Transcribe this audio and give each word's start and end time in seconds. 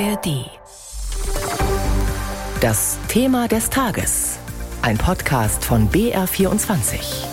ARD. 0.00 0.50
Das 2.60 2.98
Thema 3.06 3.46
des 3.46 3.70
Tages. 3.70 4.40
Ein 4.82 4.98
Podcast 4.98 5.64
von 5.64 5.88
BR24. 5.88 7.24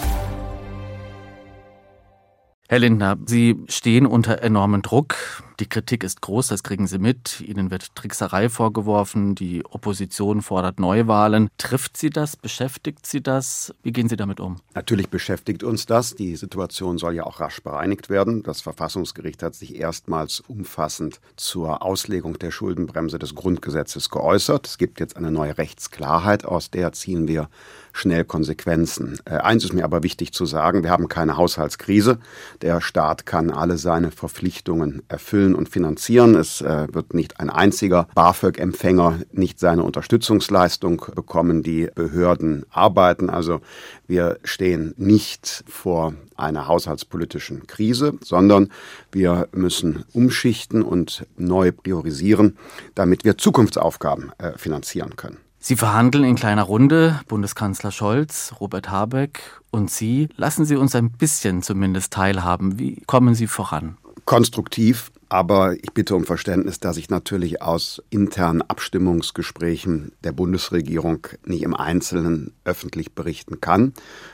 Herr 2.69 2.79
Lindner, 2.79 3.17
Sie 3.25 3.57
stehen 3.67 4.05
unter 4.05 4.43
enormem 4.43 4.83
Druck. 4.83 5.43
Die 5.61 5.69
Kritik 5.69 6.03
ist 6.03 6.21
groß, 6.21 6.47
das 6.47 6.63
kriegen 6.63 6.87
Sie 6.87 6.97
mit. 6.97 7.39
Ihnen 7.39 7.69
wird 7.69 7.93
Trickserei 7.93 8.49
vorgeworfen, 8.49 9.35
die 9.35 9.63
Opposition 9.63 10.41
fordert 10.41 10.79
Neuwahlen. 10.79 11.49
Trifft 11.59 11.97
Sie 11.97 12.09
das? 12.09 12.35
Beschäftigt 12.35 13.05
Sie 13.05 13.21
das? 13.21 13.71
Wie 13.83 13.91
gehen 13.91 14.09
Sie 14.09 14.15
damit 14.15 14.39
um? 14.39 14.55
Natürlich 14.73 15.09
beschäftigt 15.09 15.61
uns 15.63 15.85
das. 15.85 16.15
Die 16.15 16.35
Situation 16.35 16.97
soll 16.97 17.13
ja 17.13 17.27
auch 17.27 17.39
rasch 17.39 17.61
bereinigt 17.61 18.09
werden. 18.09 18.41
Das 18.41 18.61
Verfassungsgericht 18.61 19.43
hat 19.43 19.53
sich 19.53 19.75
erstmals 19.75 20.39
umfassend 20.39 21.21
zur 21.35 21.83
Auslegung 21.83 22.39
der 22.39 22.49
Schuldenbremse 22.49 23.19
des 23.19 23.35
Grundgesetzes 23.35 24.09
geäußert. 24.09 24.65
Es 24.65 24.79
gibt 24.79 24.99
jetzt 24.99 25.15
eine 25.15 25.29
neue 25.29 25.59
Rechtsklarheit, 25.59 26.43
aus 26.43 26.71
der 26.71 26.91
ziehen 26.93 27.27
wir 27.27 27.49
schnell 27.93 28.23
Konsequenzen. 28.25 29.19
Äh, 29.25 29.35
eins 29.35 29.63
ist 29.63 29.73
mir 29.73 29.83
aber 29.83 30.01
wichtig 30.01 30.33
zu 30.33 30.45
sagen, 30.45 30.83
wir 30.83 30.89
haben 30.89 31.07
keine 31.07 31.37
Haushaltskrise. 31.37 32.19
Der 32.61 32.81
Staat 32.81 33.25
kann 33.25 33.51
alle 33.51 33.77
seine 33.77 34.11
Verpflichtungen 34.11 35.03
erfüllen 35.07 35.50
und 35.55 35.69
finanzieren. 35.69 36.35
Es 36.35 36.61
äh, 36.61 36.87
wird 36.91 37.13
nicht 37.13 37.39
ein 37.39 37.49
einziger 37.49 38.07
BAföG-Empfänger 38.15 39.19
nicht 39.31 39.59
seine 39.59 39.83
Unterstützungsleistung 39.83 41.05
bekommen. 41.15 41.63
Die 41.63 41.89
Behörden 41.93 42.65
arbeiten. 42.69 43.29
Also 43.29 43.61
wir 44.07 44.39
stehen 44.43 44.93
nicht 44.97 45.63
vor 45.67 46.13
einer 46.35 46.67
haushaltspolitischen 46.67 47.67
Krise, 47.67 48.13
sondern 48.23 48.69
wir 49.11 49.47
müssen 49.51 50.05
umschichten 50.13 50.81
und 50.81 51.25
neu 51.37 51.71
priorisieren, 51.71 52.57
damit 52.95 53.23
wir 53.23 53.37
Zukunftsaufgaben 53.37 54.31
äh, 54.37 54.57
finanzieren 54.57 55.15
können. 55.15 55.37
Sie 55.63 55.75
verhandeln 55.75 56.23
in 56.23 56.35
kleiner 56.35 56.63
Runde, 56.63 57.19
Bundeskanzler 57.27 57.91
Scholz, 57.91 58.55
Robert 58.59 58.89
Habeck 58.89 59.61
und 59.69 59.91
Sie. 59.91 60.27
Lassen 60.35 60.65
Sie 60.65 60.75
uns 60.75 60.95
ein 60.95 61.11
bisschen 61.11 61.61
zumindest 61.61 62.11
teilhaben. 62.11 62.79
Wie 62.79 63.01
kommen 63.05 63.35
Sie 63.35 63.45
voran? 63.45 63.97
Konstruktiv 64.25 65.10
aber 65.31 65.75
ich 65.75 65.93
bitte 65.93 66.13
um 66.13 66.25
Verständnis, 66.25 66.81
dass 66.81 66.97
ich 66.97 67.09
natürlich 67.09 67.61
aus 67.61 68.03
internen 68.09 68.61
Abstimmungsgesprächen 68.61 70.11
der 70.25 70.33
Bundesregierung 70.33 71.25
nicht 71.45 71.63
im 71.63 71.73
Einzelnen 71.73 72.51
öffentlich 72.65 73.13
berichten 73.13 73.61
kann. 73.61 73.93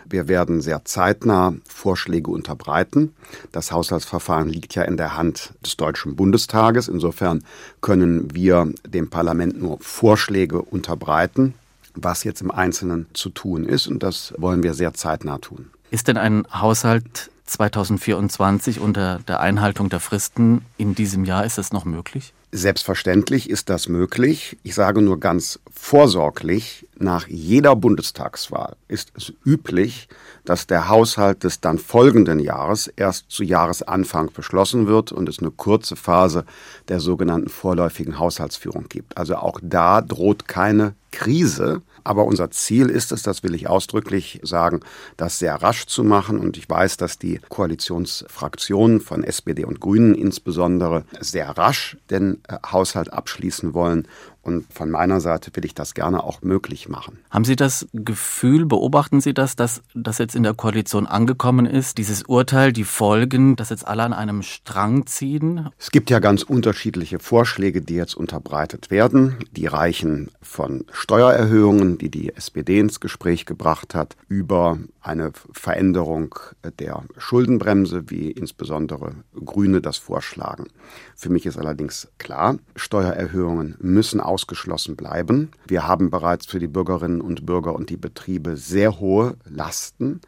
Wir 0.10 0.28
werden 0.28 0.60
sehr 0.60 0.86
zeitnah 0.86 1.54
Vorschläge 1.70 2.32
unterbreiten. 2.32 3.14
Das 3.52 3.72
Haushaltsverfahren 3.72 4.50
liegt 4.50 4.74
ja 4.74 4.82
in 4.82 4.98
der 4.98 5.16
Hand 5.16 5.54
des 5.64 5.78
Deutschen 5.78 6.16
Bundestages. 6.16 6.88
Insofern 6.88 7.44
können 7.80 8.34
wir 8.34 8.74
dem 8.88 9.12
Parlament 9.12 9.62
nur 9.62 9.78
Vorschläge 9.80 10.64
unterbreiten, 10.64 11.54
was 11.94 12.24
jetzt 12.24 12.42
im 12.42 12.50
Einzelnen 12.50 13.06
zu 13.14 13.30
tun 13.30 13.66
ist. 13.66 13.86
Und 13.86 14.02
das 14.02 14.34
wollen 14.40 14.64
wir 14.64 14.74
sehr 14.74 14.96
zeitnah 14.96 15.38
tun. 15.38 15.70
Ist 15.90 16.08
denn 16.08 16.18
ein 16.18 16.46
Haushalt 16.52 17.32
2024 17.48 18.80
unter 18.80 19.20
der 19.28 19.40
Einhaltung 19.40 19.90
der 19.90 20.00
Fristen 20.00 20.66
in 20.78 20.96
diesem 20.96 21.26
Jahr. 21.26 21.46
Ist 21.46 21.58
das 21.58 21.72
noch 21.72 21.86
möglich? 21.86 22.34
Selbstverständlich 22.52 23.50
ist 23.50 23.70
das 23.70 23.90
möglich. 23.90 24.58
Ich 24.64 24.74
sage 24.74 25.02
nur 25.02 25.20
ganz 25.20 25.60
vorsorglich, 25.74 26.88
nach 26.98 27.28
jeder 27.28 27.76
Bundestagswahl 27.76 28.76
ist 28.88 29.12
es 29.16 29.34
üblich, 29.46 30.08
dass 30.46 30.66
der 30.66 30.88
Haushalt 30.88 31.44
des 31.44 31.60
dann 31.60 31.78
folgenden 31.78 32.40
Jahres 32.40 32.88
erst 32.88 33.30
zu 33.30 33.44
Jahresanfang 33.44 34.32
beschlossen 34.34 34.88
wird 34.88 35.12
und 35.12 35.28
es 35.28 35.40
eine 35.40 35.52
kurze 35.52 35.98
Phase 35.98 36.46
der 36.88 37.02
sogenannten 37.02 37.50
vorläufigen 37.50 38.18
Haushaltsführung 38.18 38.86
gibt. 38.88 39.18
Also 39.18 39.36
auch 39.36 39.60
da 39.62 40.02
droht 40.02 40.48
keine 40.48 40.96
Krise, 41.12 41.82
aber 42.08 42.26
unser 42.26 42.52
Ziel 42.52 42.90
ist 42.90 43.12
es, 43.12 43.22
das 43.22 43.44
will 43.44 43.54
ich 43.54 43.68
ausdrücklich 43.68 44.40
sagen, 44.44 44.80
das 45.18 45.40
sehr 45.40 45.56
rasch 45.56 45.86
zu 45.86 46.04
machen. 46.04 46.40
Und 46.40 46.58
ich 46.58 46.70
weiß, 46.70 46.98
dass 46.98 47.20
die 47.20 47.40
Koalitionsfraktionen 47.50 49.02
von 49.02 49.24
SPD 49.24 49.66
und 49.66 49.80
Grünen 49.80 50.16
insbesondere 50.16 51.04
sehr 51.20 51.50
rasch 51.58 51.98
den 52.10 52.42
äh, 52.48 52.58
Haushalt 52.72 53.12
abschließen 53.12 53.74
wollen. 53.74 54.08
Und 54.48 54.74
von 54.74 54.90
meiner 54.90 55.20
Seite 55.20 55.52
will 55.56 55.66
ich 55.66 55.74
das 55.74 55.94
gerne 55.94 56.24
auch 56.24 56.42
möglich 56.42 56.88
machen. 56.88 57.20
Haben 57.30 57.44
Sie 57.44 57.58
das 57.58 57.86
Gefühl, 57.92 58.66
beobachten 58.66 59.20
Sie 59.20 59.34
das, 59.34 59.58
dass 59.58 59.82
das 59.94 60.20
jetzt 60.20 60.36
in 60.36 60.44
der 60.44 60.54
Koalition 60.54 61.06
angekommen 61.06 61.66
ist, 61.66 61.98
dieses 61.98 62.24
Urteil, 62.24 62.72
die 62.72 62.86
Folgen, 62.86 63.58
dass 63.58 63.72
jetzt 63.72 63.86
alle 63.86 64.04
an 64.04 64.14
einem 64.14 64.44
Strang 64.44 65.06
ziehen? 65.06 65.68
Es 65.78 65.92
gibt 65.92 66.10
ja 66.10 66.20
ganz 66.20 66.44
unterschiedliche 66.44 67.20
Vorschläge, 67.20 67.82
die 67.82 67.96
jetzt 67.96 68.16
unterbreitet 68.16 68.90
werden. 68.90 69.36
Die 69.52 69.68
reichen 69.68 70.32
von 70.42 70.86
Steuererhöhungen, 70.94 71.98
die 71.98 72.10
die 72.10 72.34
SPD 72.34 72.80
ins 72.80 73.02
Gespräch 73.02 73.46
gebracht 73.46 73.96
hat, 73.96 74.16
über 74.30 74.78
eine 75.02 75.32
Veränderung 75.52 76.36
der 76.80 77.04
Schuldenbremse, 77.18 78.10
wie 78.10 78.32
insbesondere 78.32 79.12
Grüne 79.34 79.82
das 79.82 79.98
vorschlagen. 79.98 80.68
Für 81.16 81.30
mich 81.30 81.46
ist 81.46 81.58
allerdings 81.58 82.10
klar, 82.18 82.58
Steuererhöhungen 82.76 83.76
müssen 83.80 84.20
ausgeschlossen 84.38 84.96
bleiben. 84.96 85.50
Wir 85.68 85.88
haben 85.88 86.12
bereits 86.12 86.46
für 86.46 86.60
die 86.60 86.68
Bürgerinnen 86.68 87.22
und 87.22 87.48
Bürger 87.48 87.74
und 87.74 87.90
die 87.90 87.98
Betriebe 87.98 88.56
sehr 88.56 89.00
hohe 89.00 89.36
Lasten. 89.50 90.22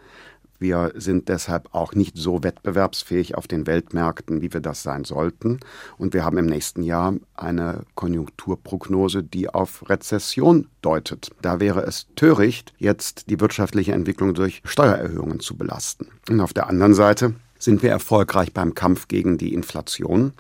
Wir 0.58 0.92
sind 0.96 1.30
deshalb 1.30 1.70
auch 1.75 1.94
nicht 1.94 2.18
so 2.18 2.44
wettbewerbsfähig 2.44 3.36
auf 3.36 3.47
den 3.47 3.68
Weltmärkten, 3.68 4.42
wie 4.42 4.52
wir 4.52 4.62
das 4.62 4.81
sein 4.81 5.03
sollten. 5.06 5.59
Und 6.00 6.16
wir 6.16 6.25
haben 6.25 6.40
im 6.40 6.47
nächsten 6.47 6.81
Jahr 6.81 7.14
eine 7.36 7.84
Konjunkturprognose, 7.94 9.22
die 9.22 9.47
auf 9.47 9.88
Rezession 9.88 10.68
deutet. 10.81 11.30
Da 11.44 11.59
wäre 11.59 11.84
es 11.84 12.08
töricht, 12.16 12.74
jetzt 12.80 13.30
die 13.30 13.40
wirtschaftliche 13.40 13.94
Entwicklung 13.94 14.34
durch 14.34 14.64
Steuererhöhungen 14.66 15.40
zu 15.40 15.56
belasten. 15.56 16.08
Und 16.28 16.41
auf 16.41 16.53
der 16.53 16.68
anderen 16.68 16.96
Seite 16.96 17.36
sind 17.59 17.84
wir 17.84 17.91
erfolgreich 17.91 18.52
beim 18.53 18.74
Kampf 18.74 19.08
gegen 19.08 19.38
die 19.38 19.53
Inflation, 19.53 20.34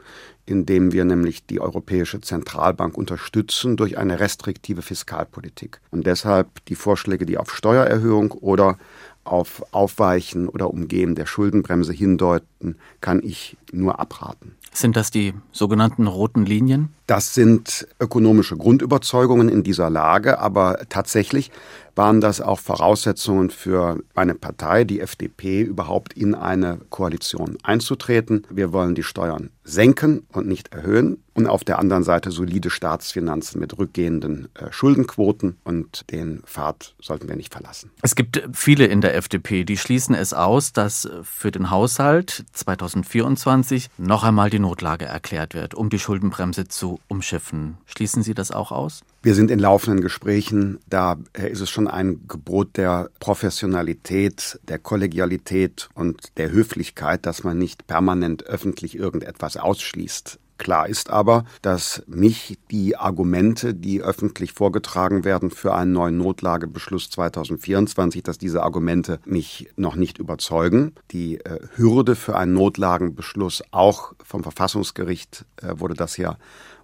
indem 0.49 0.91
wir 0.91 1.05
nämlich 1.05 1.45
die 1.45 1.61
Europäische 1.61 2.21
Zentralbank 2.21 2.97
unterstützen 2.97 3.77
durch 3.77 3.97
eine 3.99 4.19
restriktive 4.19 4.81
Fiskalpolitik. 4.81 5.79
Und 5.91 6.07
deshalb 6.07 6.65
die 6.65 6.75
Vorschläge, 6.75 7.27
die 7.27 7.37
auf 7.37 7.55
Steuererhöhung 7.55 8.31
oder 8.31 8.79
auf 9.23 9.63
Aufweichen 9.71 10.49
oder 10.49 10.71
Umgehen 10.71 11.13
der 11.13 11.27
Schuldenbremse 11.27 11.93
hindeuten, 11.93 12.77
kann 12.99 13.21
ich 13.23 13.57
nur 13.71 13.99
abraten. 13.99 14.55
Sind 14.73 14.95
das 14.95 15.11
die 15.11 15.33
sogenannten 15.51 16.07
roten 16.07 16.45
Linien? 16.45 16.93
Das 17.07 17.33
sind 17.33 17.87
ökonomische 17.99 18.55
Grundüberzeugungen 18.55 19.49
in 19.49 19.63
dieser 19.63 19.89
Lage, 19.89 20.39
aber 20.39 20.79
tatsächlich 20.89 21.51
waren 21.95 22.21
das 22.21 22.39
auch 22.39 22.59
Voraussetzungen 22.59 23.49
für 23.49 23.99
eine 24.15 24.35
Partei, 24.35 24.83
die 24.83 25.01
FDP, 25.01 25.61
überhaupt 25.63 26.13
in 26.13 26.33
eine 26.33 26.79
Koalition 26.89 27.57
einzutreten. 27.63 28.47
Wir 28.49 28.71
wollen 28.71 28.95
die 28.95 29.03
Steuern 29.03 29.49
senken 29.63 30.25
und 30.31 30.47
nicht 30.47 30.73
erhöhen 30.73 31.21
und 31.33 31.47
auf 31.47 31.63
der 31.63 31.79
anderen 31.79 32.03
Seite 32.03 32.31
solide 32.31 32.69
Staatsfinanzen 32.69 33.59
mit 33.59 33.77
rückgehenden 33.77 34.49
äh, 34.55 34.71
Schuldenquoten 34.71 35.57
und 35.63 36.09
den 36.11 36.41
Pfad 36.45 36.95
sollten 37.01 37.27
wir 37.27 37.35
nicht 37.35 37.51
verlassen. 37.51 37.91
Es 38.01 38.15
gibt 38.15 38.47
viele 38.53 38.85
in 38.85 39.01
der 39.01 39.15
FDP, 39.15 39.63
die 39.63 39.77
schließen 39.77 40.15
es 40.15 40.33
aus, 40.33 40.73
dass 40.73 41.09
für 41.23 41.51
den 41.51 41.69
Haushalt 41.69 42.45
2024 42.53 43.89
noch 43.97 44.23
einmal 44.23 44.49
die 44.49 44.58
Notlage 44.59 45.05
erklärt 45.05 45.53
wird, 45.53 45.73
um 45.73 45.89
die 45.89 45.99
Schuldenbremse 45.99 46.67
zu 46.67 46.99
umschiffen. 47.07 47.77
Schließen 47.85 48.23
Sie 48.23 48.33
das 48.33 48.51
auch 48.51 48.71
aus? 48.71 49.01
Wir 49.21 49.35
sind 49.35 49.51
in 49.51 49.59
laufenden 49.59 50.01
Gesprächen. 50.01 50.79
Da 50.87 51.17
ist 51.33 51.61
es 51.61 51.69
schon 51.69 51.87
ein 51.87 52.27
Gebot 52.27 52.77
der 52.77 53.09
Professionalität, 53.19 54.59
der 54.63 54.79
Kollegialität 54.79 55.89
und 55.93 56.37
der 56.37 56.51
Höflichkeit, 56.51 57.25
dass 57.25 57.43
man 57.43 57.57
nicht 57.57 57.87
permanent 57.87 58.43
öffentlich 58.43 58.95
irgendetwas 58.95 59.57
ausschließt. 59.57 60.39
Klar 60.59 60.89
ist 60.89 61.09
aber, 61.09 61.45
dass 61.61 62.03
mich 62.05 62.59
die 62.69 62.97
Argumente, 62.97 63.73
die 63.73 64.01
öffentlich 64.01 64.51
vorgetragen 64.51 65.23
werden 65.23 65.51
für 65.51 65.73
einen 65.73 65.93
neuen 65.93 66.17
Notlagebeschluss 66.17 67.09
2024, 67.09 68.23
dass 68.23 68.37
diese 68.37 68.61
Argumente 68.61 69.21
mich 69.25 69.69
noch 69.77 69.95
nicht 69.95 70.17
überzeugen. 70.17 70.95
Die 71.11 71.37
äh, 71.37 71.59
Hürde 71.75 72.15
für 72.15 72.35
einen 72.35 72.53
Notlagenbeschluss, 72.53 73.63
auch 73.71 74.13
vom 74.23 74.43
Verfassungsgericht 74.43 75.45
äh, 75.61 75.79
wurde 75.79 75.93
das 75.93 76.17
ja 76.17 76.37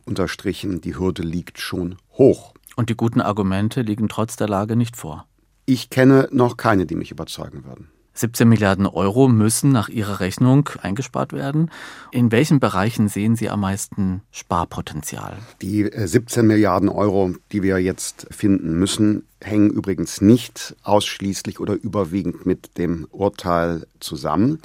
unterstrichen, 0.05 0.79
die 0.79 0.97
Hürde 0.97 1.23
liegt 1.23 1.59
schon 1.59 1.97
hoch. 2.13 2.53
Und 2.77 2.89
die 2.89 2.95
guten 2.95 3.19
Argumente 3.19 3.81
liegen 3.81 4.07
trotz 4.07 4.37
der 4.37 4.47
Lage 4.47 4.77
nicht 4.77 4.95
vor. 4.95 5.27
Ich 5.65 5.89
kenne 5.89 6.29
noch 6.31 6.55
keine, 6.55 6.85
die 6.85 6.95
mich 6.95 7.11
überzeugen 7.11 7.65
würden. 7.65 7.89
17 8.15 8.47
Milliarden 8.47 8.85
Euro 8.85 9.27
müssen 9.27 9.71
nach 9.71 9.89
Ihrer 9.89 10.21
Rechnung 10.21 10.69
eingespart 10.81 11.33
werden. 11.33 11.69
In 12.11 12.31
welchen 12.31 12.61
Bereichen 12.61 13.09
sehen 13.09 13.35
Sie 13.35 13.49
am 13.49 13.59
meisten 13.59 14.21
Sparpotenzial? 14.31 15.37
Die 15.61 15.91
17 15.93 16.43
äh, 16.43 16.47
Milliarden 16.47 16.87
Euro, 16.87 17.33
die 17.51 17.61
wir 17.61 17.77
jetzt 17.79 18.27
finden 18.31 18.79
müssen, 18.79 19.23
hängen 19.41 19.69
übrigens 19.69 20.21
nicht 20.21 20.75
ausschließlich 20.83 21.59
oder 21.59 21.73
überwiegend 21.73 22.45
mit 22.45 22.77
dem 22.77 23.05
Urteil 23.11 23.85
zusammen. 23.99 24.59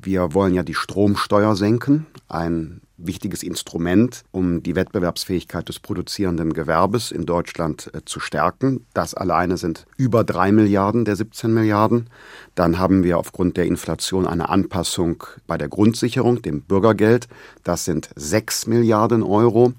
Wir 0.00 0.32
wollen 0.32 0.54
ja 0.54 0.62
die 0.62 0.74
Stromsteuer 0.74 1.56
senken, 1.56 2.06
ein 2.28 2.81
wichtiges 2.96 3.42
Instrument, 3.42 4.22
um 4.30 4.62
die 4.62 4.76
Wettbewerbsfähigkeit 4.76 5.68
des 5.68 5.80
produzierenden 5.80 6.52
Gewerbes 6.52 7.10
in 7.10 7.26
Deutschland 7.26 7.90
äh, 7.94 8.04
zu 8.04 8.20
stärken. 8.20 8.86
Das 8.94 9.14
alleine 9.14 9.56
sind 9.56 9.86
über 9.96 10.24
drei 10.24 10.52
Milliarden 10.52 11.04
der 11.04 11.16
17 11.16 11.52
Milliarden. 11.52 12.10
Dann 12.54 12.78
haben 12.78 13.02
wir 13.02 13.18
aufgrund 13.18 13.56
der 13.56 13.66
Inflation 13.66 14.26
eine 14.26 14.48
Anpassung 14.48 15.24
bei 15.46 15.58
der 15.58 15.68
Grundsicherung, 15.68 16.42
dem 16.42 16.62
Bürgergeld. 16.62 17.28
Das 17.64 17.84
sind 17.84 18.10
sechs 18.14 18.66
Milliarden 18.66 19.22
Euro 19.22 19.72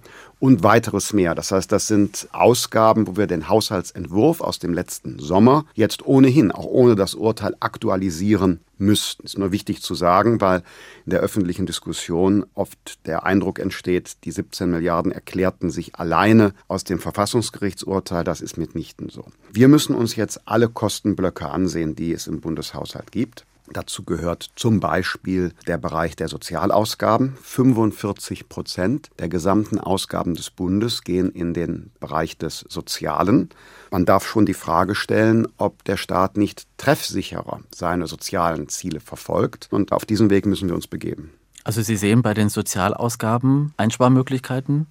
und 0.43 0.61
weiteres 0.61 1.13
mehr. 1.13 1.35
Das 1.35 1.53
heißt, 1.53 1.71
das 1.71 1.87
sind 1.87 2.27
Ausgaben, 2.33 3.07
wo 3.07 3.15
wir 3.15 3.27
den 3.27 3.47
Haushaltsentwurf 3.47 4.41
aus 4.41 4.59
dem 4.59 4.73
letzten 4.73 5.17
Sommer 5.17 5.63
jetzt 5.73 6.05
ohnehin, 6.05 6.51
auch 6.51 6.65
ohne 6.65 6.95
das 6.95 7.15
Urteil, 7.15 7.55
aktualisieren 7.61 8.59
müssten. 8.77 9.23
Ist 9.23 9.37
nur 9.37 9.53
wichtig 9.53 9.81
zu 9.81 9.95
sagen, 9.95 10.41
weil 10.41 10.61
in 11.05 11.11
der 11.11 11.21
öffentlichen 11.21 11.65
Diskussion 11.65 12.45
oft 12.55 13.07
der 13.07 13.23
Eindruck 13.23 13.57
entsteht, 13.57 14.17
die 14.25 14.31
17 14.31 14.69
Milliarden 14.69 15.13
erklärten 15.13 15.71
sich 15.71 15.95
alleine 15.95 16.53
aus 16.67 16.83
dem 16.83 16.99
Verfassungsgerichtsurteil. 16.99 18.25
Das 18.25 18.41
ist 18.41 18.57
mitnichten 18.57 19.07
so. 19.07 19.23
Wir 19.53 19.69
müssen 19.69 19.95
uns 19.95 20.17
jetzt 20.17 20.41
alle 20.43 20.67
Kostenblöcke 20.67 21.49
ansehen, 21.49 21.95
die 21.95 22.11
es 22.11 22.27
im 22.27 22.41
Bundeshaushalt 22.41 23.13
gibt. 23.13 23.45
Dazu 23.73 24.03
gehört 24.03 24.51
zum 24.55 24.79
Beispiel 24.79 25.51
der 25.67 25.77
Bereich 25.77 26.15
der 26.15 26.27
Sozialausgaben. 26.27 27.35
45 27.41 28.47
Prozent 28.47 29.09
der 29.19 29.29
gesamten 29.29 29.79
Ausgaben 29.79 30.35
des 30.35 30.51
Bundes 30.51 31.03
gehen 31.03 31.31
in 31.31 31.53
den 31.53 31.91
Bereich 31.99 32.37
des 32.37 32.65
Sozialen. 32.69 33.49
Man 33.91 34.05
darf 34.05 34.27
schon 34.27 34.45
die 34.45 34.53
Frage 34.53 34.95
stellen, 34.95 35.47
ob 35.57 35.83
der 35.83 35.97
Staat 35.97 36.37
nicht 36.37 36.67
treffsicherer 36.77 37.61
seine 37.73 38.07
sozialen 38.07 38.69
Ziele 38.69 38.99
verfolgt. 38.99 39.67
Und 39.71 39.91
auf 39.91 40.05
diesem 40.05 40.29
Weg 40.29 40.45
müssen 40.45 40.69
wir 40.69 40.75
uns 40.75 40.87
begeben. 40.87 41.31
Also 41.63 41.81
Sie 41.81 41.95
sehen 41.95 42.21
bei 42.21 42.33
den 42.33 42.49
Sozialausgaben 42.49 43.73
Einsparmöglichkeiten? 43.77 44.87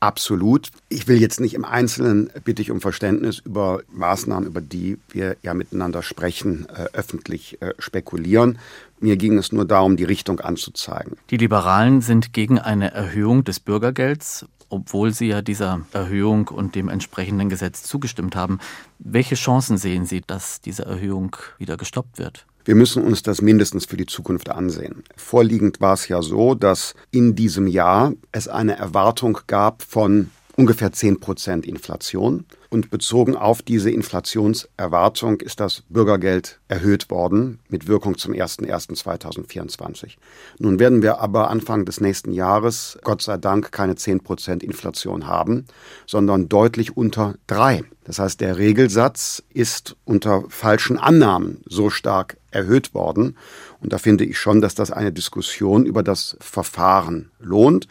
Absolut. 0.00 0.68
Ich 0.88 1.08
will 1.08 1.20
jetzt 1.20 1.40
nicht 1.40 1.54
im 1.54 1.64
Einzelnen, 1.64 2.30
bitte 2.44 2.60
ich 2.60 2.70
um 2.70 2.80
Verständnis, 2.80 3.38
über 3.38 3.80
Maßnahmen, 3.92 4.46
über 4.46 4.60
die 4.60 4.98
wir 5.08 5.36
ja 5.42 5.54
miteinander 5.54 6.02
sprechen, 6.02 6.66
äh, 6.68 6.88
öffentlich 6.92 7.60
äh, 7.62 7.72
spekulieren. 7.78 8.58
Mir 9.00 9.16
ging 9.16 9.38
es 9.38 9.52
nur 9.52 9.64
darum, 9.64 9.96
die 9.96 10.04
Richtung 10.04 10.40
anzuzeigen. 10.40 11.16
Die 11.30 11.38
Liberalen 11.38 12.02
sind 12.02 12.32
gegen 12.32 12.58
eine 12.58 12.92
Erhöhung 12.92 13.44
des 13.44 13.58
Bürgergelds, 13.58 14.46
obwohl 14.68 15.12
sie 15.12 15.28
ja 15.28 15.42
dieser 15.42 15.80
Erhöhung 15.92 16.48
und 16.48 16.74
dem 16.74 16.88
entsprechenden 16.88 17.48
Gesetz 17.48 17.82
zugestimmt 17.82 18.36
haben. 18.36 18.58
Welche 18.98 19.34
Chancen 19.34 19.78
sehen 19.78 20.06
Sie, 20.06 20.22
dass 20.26 20.60
diese 20.60 20.84
Erhöhung 20.84 21.36
wieder 21.58 21.76
gestoppt 21.76 22.18
wird? 22.18 22.46
Wir 22.66 22.74
müssen 22.74 23.04
uns 23.04 23.22
das 23.22 23.40
mindestens 23.40 23.84
für 23.84 23.96
die 23.96 24.06
Zukunft 24.06 24.50
ansehen. 24.50 25.04
Vorliegend 25.14 25.80
war 25.80 25.94
es 25.94 26.08
ja 26.08 26.20
so, 26.20 26.56
dass 26.56 26.94
in 27.12 27.36
diesem 27.36 27.68
Jahr 27.68 28.12
es 28.32 28.48
eine 28.48 28.76
Erwartung 28.76 29.38
gab 29.46 29.84
von 29.84 30.30
ungefähr 30.56 30.90
10 30.90 31.20
Prozent 31.20 31.64
Inflation. 31.64 32.44
Und 32.68 32.90
bezogen 32.90 33.36
auf 33.36 33.62
diese 33.62 33.90
Inflationserwartung 33.92 35.40
ist 35.40 35.60
das 35.60 35.84
Bürgergeld 35.88 36.58
erhöht 36.66 37.08
worden 37.08 37.60
mit 37.68 37.86
Wirkung 37.86 38.18
zum 38.18 38.34
01.01.2024. 38.34 40.16
Nun 40.58 40.80
werden 40.80 41.02
wir 41.02 41.20
aber 41.20 41.48
Anfang 41.50 41.84
des 41.84 42.00
nächsten 42.00 42.32
Jahres, 42.32 42.98
Gott 43.04 43.22
sei 43.22 43.36
Dank, 43.36 43.70
keine 43.70 43.94
10 43.94 44.24
Prozent 44.24 44.64
Inflation 44.64 45.28
haben, 45.28 45.66
sondern 46.06 46.48
deutlich 46.48 46.96
unter 46.96 47.36
drei. 47.46 47.84
Das 48.02 48.18
heißt, 48.18 48.40
der 48.40 48.58
Regelsatz 48.58 49.44
ist 49.54 49.94
unter 50.04 50.42
falschen 50.48 50.98
Annahmen 50.98 51.62
so 51.66 51.88
stark 51.88 52.36
erhöht 52.56 52.94
worden. 52.94 53.36
Und 53.80 53.92
da 53.92 53.98
finde 53.98 54.24
ich 54.24 54.38
schon, 54.38 54.60
dass 54.60 54.74
das 54.74 54.90
eine 54.90 55.12
Diskussion 55.12 55.86
über 55.86 56.02
das 56.02 56.36
Verfahren 56.40 57.30
lohnt. 57.38 57.86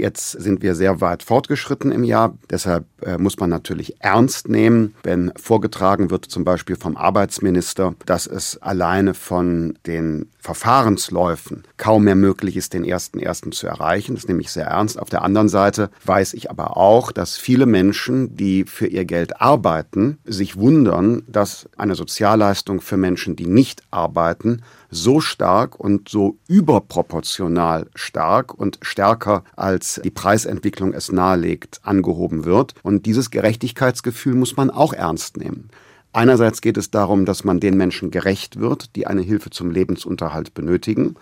Jetzt 0.00 0.30
sind 0.30 0.62
wir 0.62 0.74
sehr 0.74 1.02
weit 1.02 1.22
fortgeschritten 1.22 1.92
im 1.92 2.04
Jahr. 2.04 2.38
Deshalb 2.48 2.86
äh, 3.02 3.18
muss 3.18 3.38
man 3.38 3.50
natürlich 3.50 3.96
ernst 4.00 4.48
nehmen, 4.48 4.94
wenn 5.02 5.30
vorgetragen 5.36 6.10
wird, 6.10 6.24
zum 6.24 6.42
Beispiel 6.42 6.76
vom 6.76 6.96
Arbeitsminister, 6.96 7.94
dass 8.06 8.26
es 8.26 8.60
alleine 8.62 9.12
von 9.12 9.78
den 9.86 10.30
Verfahrensläufen 10.38 11.64
kaum 11.76 12.04
mehr 12.04 12.14
möglich 12.14 12.56
ist, 12.56 12.72
den 12.72 12.84
ersten 12.84 13.20
ersten 13.20 13.52
zu 13.52 13.66
erreichen. 13.66 14.14
Das 14.14 14.26
nehme 14.26 14.40
ich 14.40 14.50
sehr 14.50 14.66
ernst. 14.66 14.98
Auf 14.98 15.10
der 15.10 15.22
anderen 15.22 15.50
Seite 15.50 15.90
weiß 16.06 16.32
ich 16.32 16.50
aber 16.50 16.78
auch, 16.78 17.12
dass 17.12 17.36
viele 17.36 17.66
Menschen, 17.66 18.36
die 18.36 18.64
für 18.64 18.86
ihr 18.86 19.04
Geld 19.04 19.40
arbeiten, 19.40 20.18
sich 20.24 20.56
wundern, 20.56 21.22
dass 21.28 21.68
eine 21.76 21.94
Sozialleistung 21.94 22.80
für 22.80 22.96
Menschen, 22.96 23.36
die 23.36 23.46
nicht 23.46 23.82
arbeiten, 23.90 24.62
so 24.90 25.20
stark 25.20 25.78
und 25.78 26.08
so 26.08 26.38
überproportional 26.48 27.86
stark 27.94 28.54
und 28.54 28.78
stärker 28.82 29.44
als 29.56 29.89
die 29.96 30.10
Preisentwicklung 30.10 30.92
es 30.92 31.10
nahelegt, 31.10 31.80
angehoben 31.82 32.44
wird. 32.44 32.74
Und 32.82 33.06
dieses 33.06 33.30
Gerechtigkeitsgefühl 33.30 34.34
muss 34.34 34.56
man 34.56 34.70
auch 34.70 34.92
ernst 34.92 35.36
nehmen. 35.36 35.70
Einerseits 36.12 36.60
geht 36.60 36.76
es 36.76 36.90
darum, 36.90 37.24
dass 37.24 37.44
man 37.44 37.60
den 37.60 37.76
Menschen 37.76 38.10
gerecht 38.10 38.58
wird, 38.58 38.96
die 38.96 39.06
eine 39.06 39.22
Hilfe 39.22 39.50
zum 39.50 39.70
Lebensunterhalt 39.70 40.54
benötigen. 40.54 41.14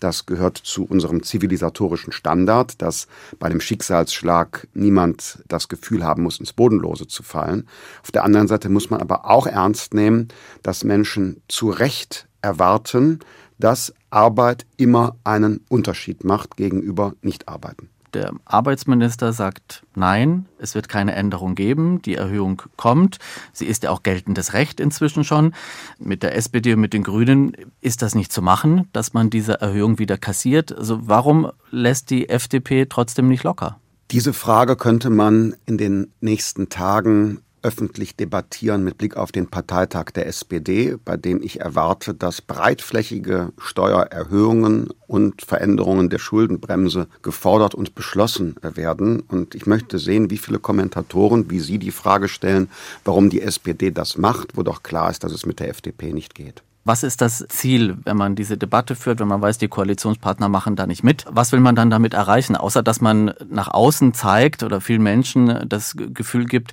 Das 0.00 0.26
gehört 0.26 0.58
zu 0.58 0.84
unserem 0.84 1.22
zivilisatorischen 1.22 2.12
Standard, 2.12 2.82
dass 2.82 3.06
bei 3.38 3.48
dem 3.48 3.60
Schicksalsschlag 3.60 4.66
niemand 4.74 5.44
das 5.46 5.68
Gefühl 5.68 6.02
haben 6.02 6.24
muss, 6.24 6.40
ins 6.40 6.52
Bodenlose 6.52 7.06
zu 7.06 7.22
fallen. 7.22 7.68
Auf 8.02 8.10
der 8.10 8.24
anderen 8.24 8.48
Seite 8.48 8.68
muss 8.68 8.90
man 8.90 9.00
aber 9.00 9.30
auch 9.30 9.46
ernst 9.46 9.94
nehmen, 9.94 10.26
dass 10.64 10.82
Menschen 10.82 11.40
zu 11.46 11.70
Recht 11.70 12.26
erwarten, 12.40 13.20
dass 13.60 13.94
Arbeit 14.10 14.66
immer 14.76 15.14
einen 15.22 15.64
Unterschied 15.68 16.24
macht 16.24 16.56
gegenüber 16.56 17.14
Nichtarbeiten. 17.22 17.91
Der 18.14 18.32
Arbeitsminister 18.44 19.32
sagt 19.32 19.84
nein, 19.94 20.46
es 20.58 20.74
wird 20.74 20.88
keine 20.88 21.14
Änderung 21.14 21.54
geben, 21.54 22.02
die 22.02 22.14
Erhöhung 22.14 22.62
kommt. 22.76 23.18
Sie 23.52 23.66
ist 23.66 23.84
ja 23.84 23.90
auch 23.90 24.02
geltendes 24.02 24.52
Recht 24.52 24.80
inzwischen 24.80 25.24
schon. 25.24 25.54
Mit 25.98 26.22
der 26.22 26.36
SPD 26.36 26.74
und 26.74 26.80
mit 26.80 26.92
den 26.92 27.04
Grünen 27.04 27.56
ist 27.80 28.02
das 28.02 28.14
nicht 28.14 28.30
zu 28.30 28.42
machen, 28.42 28.88
dass 28.92 29.14
man 29.14 29.30
diese 29.30 29.60
Erhöhung 29.60 29.98
wieder 29.98 30.18
kassiert. 30.18 30.76
Also 30.76 31.08
warum 31.08 31.50
lässt 31.70 32.10
die 32.10 32.28
FDP 32.28 32.86
trotzdem 32.86 33.28
nicht 33.28 33.44
locker? 33.44 33.78
Diese 34.10 34.34
Frage 34.34 34.76
könnte 34.76 35.08
man 35.08 35.54
in 35.64 35.78
den 35.78 36.12
nächsten 36.20 36.68
Tagen 36.68 37.40
öffentlich 37.62 38.16
debattieren 38.16 38.84
mit 38.84 38.98
Blick 38.98 39.16
auf 39.16 39.32
den 39.32 39.48
Parteitag 39.48 40.10
der 40.14 40.26
SPD, 40.26 40.96
bei 41.04 41.16
dem 41.16 41.42
ich 41.42 41.60
erwarte, 41.60 42.14
dass 42.14 42.42
breitflächige 42.42 43.52
Steuererhöhungen 43.58 44.88
und 45.06 45.42
Veränderungen 45.42 46.10
der 46.10 46.18
Schuldenbremse 46.18 47.08
gefordert 47.22 47.74
und 47.74 47.94
beschlossen 47.94 48.56
werden. 48.62 49.20
Und 49.20 49.54
ich 49.54 49.66
möchte 49.66 49.98
sehen, 49.98 50.30
wie 50.30 50.38
viele 50.38 50.58
Kommentatoren, 50.58 51.50
wie 51.50 51.60
Sie 51.60 51.78
die 51.78 51.90
Frage 51.90 52.28
stellen, 52.28 52.68
warum 53.04 53.30
die 53.30 53.42
SPD 53.42 53.90
das 53.90 54.16
macht, 54.16 54.56
wo 54.56 54.62
doch 54.62 54.82
klar 54.82 55.10
ist, 55.10 55.24
dass 55.24 55.32
es 55.32 55.46
mit 55.46 55.60
der 55.60 55.68
FDP 55.68 56.12
nicht 56.12 56.34
geht. 56.34 56.62
Was 56.84 57.04
ist 57.04 57.20
das 57.20 57.46
Ziel, 57.48 57.96
wenn 58.02 58.16
man 58.16 58.34
diese 58.34 58.58
Debatte 58.58 58.96
führt, 58.96 59.20
wenn 59.20 59.28
man 59.28 59.40
weiß, 59.40 59.56
die 59.58 59.68
Koalitionspartner 59.68 60.48
machen 60.48 60.74
da 60.74 60.84
nicht 60.84 61.04
mit? 61.04 61.24
Was 61.30 61.52
will 61.52 61.60
man 61.60 61.76
dann 61.76 61.90
damit 61.90 62.12
erreichen, 62.12 62.56
außer 62.56 62.82
dass 62.82 63.00
man 63.00 63.34
nach 63.48 63.68
außen 63.68 64.14
zeigt 64.14 64.64
oder 64.64 64.80
vielen 64.80 65.02
Menschen 65.02 65.64
das 65.68 65.94
Gefühl 65.96 66.44
gibt, 66.44 66.72